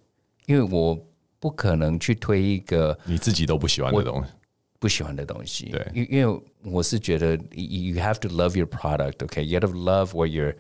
[0.48, 0.98] 因为我
[1.40, 4.30] 不可能去推一个你自己都不喜欢的东西，
[4.80, 5.70] 不喜欢的东西。
[5.70, 10.56] 对，因因为我是觉得 you have to love your product，OK，you have to love what you're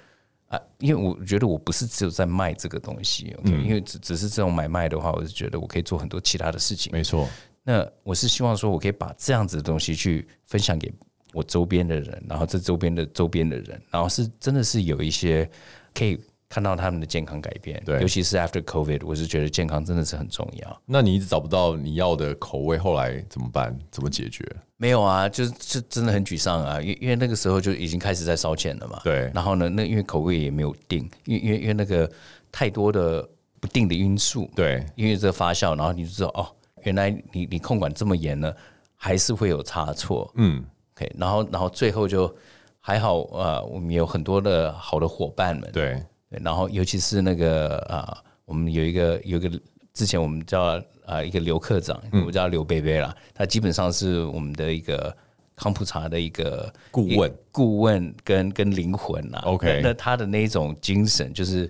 [0.48, 6.92] 啊，因为我觉得我不是只有在卖这个东西，OK，因为只只是这种买卖的话，我是觉得我可以做很多其他的事情。
[6.94, 7.28] 没错。
[7.64, 10.92] 那我是希望说，我可以把这样子的东西去分享给
[11.34, 15.50] 我周边的人，然后这周边的周边的人，然后是真的是有一些
[15.94, 17.82] 可以看到他们的健康改变。
[17.86, 20.82] 对，尤其是 after COVID，我是觉得健康真的是很重要。
[20.86, 23.76] 那你一直找不到你要的口味，后来怎么办？
[23.90, 24.46] 怎么解决？
[24.76, 29.00] 没有啊，就是就真的很沮丧啊，因因为那个时候就已经开始在烧钱了嘛。
[29.06, 29.32] 对。
[29.34, 32.12] 然后呢，那因为口味也没有定，因为因为因为那个
[32.52, 33.28] 太多的
[33.62, 34.52] 不定的因素。
[34.54, 34.86] 对。
[34.96, 36.46] 因为这个发酵，然后你就知道哦。
[36.84, 38.54] 原来你你控管这么严呢，
[38.96, 40.32] 还是会有差错。
[40.36, 40.64] 嗯
[40.96, 42.34] ，OK，然后然后最后就
[42.80, 45.70] 还好，呃，我们有很多的好的伙伴们。
[45.72, 49.62] 对，对，然后尤其是那个啊、呃，我们有一个有一个
[49.94, 55.16] 之前我们叫啊、呃、一个刘科长，我们叫刘贝贝啦，他基本上是我们的一个
[55.56, 59.40] 康普茶的一个顾问，顾问跟跟灵魂呐。
[59.46, 61.70] OK，那，那他的那种精神就是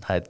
[0.00, 0.20] 他。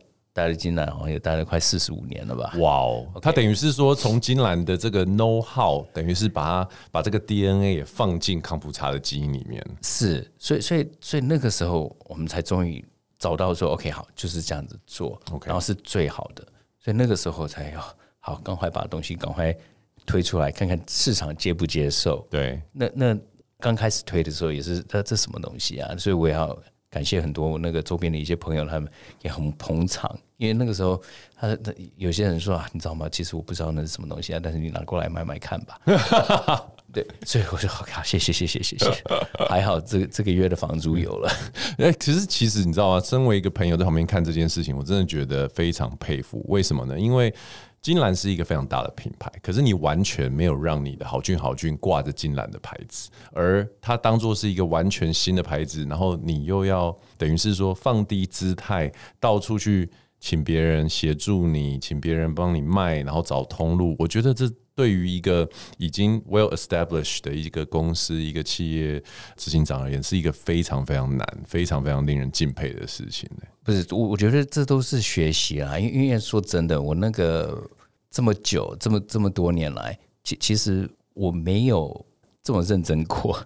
[0.40, 2.54] 待了金兰好像也待了快四十五年了吧？
[2.56, 9.62] 哇哦，他等于是说从金兰的这个 know how，等于是把它把这个 DNA 也放进康普茶的基因里面。
[9.82, 12.82] 是，所以所以所以那个时候我们才终于
[13.18, 16.42] 找到说 OK 好，就是这样子做，OK，然后是最好的。
[16.78, 17.84] 所以那个时候才要
[18.18, 19.54] 好，赶快把东西赶快
[20.06, 22.26] 推出来，看看市场接不接受。
[22.30, 23.18] 对，那那
[23.58, 25.94] 刚开始推的时候也是，这这什么东西啊？
[25.98, 26.58] 所以我也要。
[26.90, 28.90] 感谢很多那个周边的一些朋友，他们
[29.22, 30.18] 也很捧场。
[30.38, 31.00] 因为那个时候，
[31.36, 31.56] 他
[31.96, 33.08] 有些人说啊，你知道吗？
[33.10, 35.78] 其实我不知道那是什么东西啊，但是你拿过来买买看吧。
[36.92, 38.90] 对，所以我说好，谢谢谢谢谢谢，
[39.48, 41.30] 还好这这个月的房租有了。
[41.78, 43.00] 哎，其实其实你知道吗？
[43.00, 46.44] 身为一个朋友在旁边看这件事情，我真的觉得非常佩服。
[46.48, 46.98] 为什么呢？
[46.98, 47.32] 因为
[47.82, 63.96] 金兰是一个非常大的品牌，可是你完全没有让你的好菌好菌挂着金兰的牌子，而它当做是一个完全新的牌子，然后你又要等于是说放低姿态，到处去请别人协助你，请别人帮你卖，然后找通路。
[63.98, 65.48] 我觉得这对于一个
[65.78, 69.02] 已经 well established 的一个公司、一个企业
[69.36, 73.28] 执行长而言，是一个非常非常难、非常非常令人敬佩的事情。
[73.62, 75.78] 不是我，我觉得这都是学习啊。
[75.78, 77.62] 因为因为说真的，我那个
[78.10, 82.06] 这么久、这么这么多年来，其其实我没有
[82.42, 83.38] 这么认真过。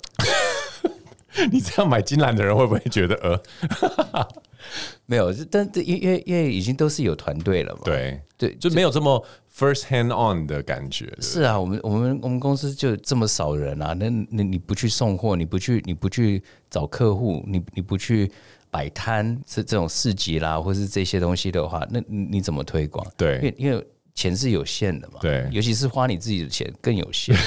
[1.50, 4.28] 你这样买金兰的人会不会觉得呃？
[5.06, 7.82] 没有，但因因为因为已经都是有团队了嘛。
[7.84, 9.24] 对对，就没有这么
[9.56, 11.12] first hand on 的感觉。
[11.20, 18.30] 是啊，我们我们我们公司就这么少人啊，那那你不去送货，你不去你不去找客户，你你不去。
[18.74, 23.06] 摆摊这这种市集啦，或是这些东西的话，那你怎么推广？
[23.16, 25.18] 对，因为因为钱是有限的嘛。
[25.20, 27.36] 对，尤其是花你自己的钱更有限。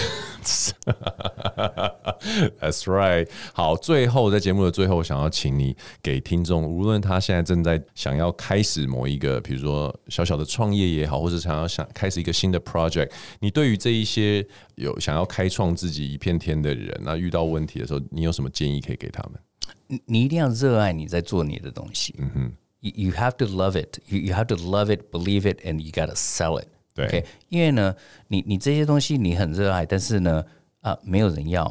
[2.60, 3.28] That's right。
[3.54, 14.46] 好，最后在节目的最后，想要请你给听众，无论他现在正在想要开始某一个，比如说小小的创业也好，或者想要想开始一个新的 project，你对于这一些
[14.76, 20.02] 有想要开创自己一片天的人，那遇到问题的时候，你有什么建议可以给他们？
[20.06, 22.16] 你一定要热爱你在做你的东西。
[22.20, 24.00] 嗯哼，you you have to love it.
[24.08, 26.68] You you have to love it, believe it, and you gotta sell it.
[26.94, 27.26] 对，okay?
[27.50, 27.96] 因为呢，
[28.28, 30.44] 你你这些东西你很热爱，但是呢，
[30.82, 31.64] 啊，没有人要，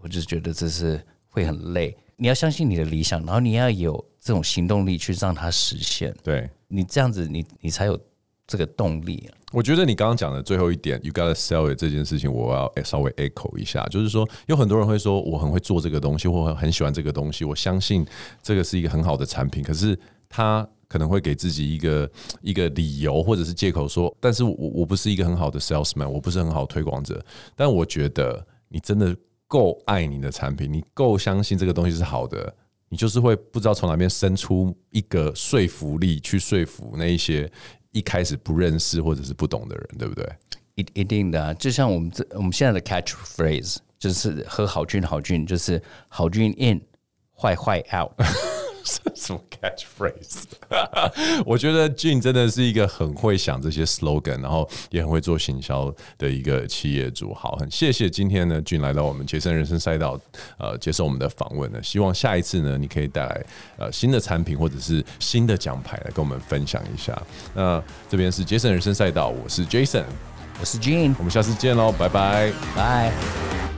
[0.00, 1.96] 我就觉得这是会很累。
[2.16, 6.14] 你要相信你的理想，然后你要有这种行动力去让它实现。
[6.22, 8.00] 对，你这样子你，你你才有
[8.46, 9.28] 这个动力。
[9.52, 18.04] 我觉得你刚刚讲的最后一点，you gotta sell it 这件事情，我要稍微 echo 一下，就是说，有很多人会说我很会做这个东西，或很很喜欢这个东西，我相信
[18.42, 22.10] 这个是一个很好的产品，可是他可能会给自己一个
[22.42, 27.24] 一个理由或者是借口说，但是我我不是一个很好的 salesman，我不是很好推广者。
[27.54, 29.16] 但我觉得你真的
[29.46, 32.52] 够爱你的产品，你够相信这个东西是好的，
[32.88, 37.50] 你就是会不知道从哪边生出一个说服力去说服那一些。
[37.96, 40.28] 一开始不认识或者是不懂的人，对不对？
[40.74, 46.78] 一一定的啊，就像我们这我们现在的 catchphrase 就是和好俊好俊，就是好俊 in，
[47.34, 48.12] 坏坏 out。
[49.14, 50.44] 什么 catchphrase？
[51.44, 57.34] 我觉得俊真的是一个很会想这些 slogan，然后也很会做行销的一个企业主。
[57.34, 60.18] 好，很谢谢今天呢俊来到我们杰森人生赛道，
[60.58, 61.82] 呃，接受我们的访问呢。
[61.82, 63.44] 希望下一次呢，你可以带来
[63.78, 67.20] 呃新的产品或者是新的奖牌来跟我们分享一下。
[67.54, 70.04] 那这边是杰森人生赛道，我是 Jason，
[70.60, 73.75] 我是 Jean，我们下次见喽，拜拜，拜。